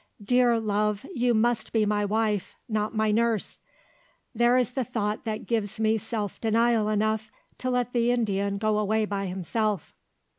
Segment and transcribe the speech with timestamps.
[0.23, 3.61] Dear love, you must be my wife not my nurse!
[4.33, 8.79] There is the thought that gives me self denial enough to let the Indian go
[8.79, 9.93] away by himself."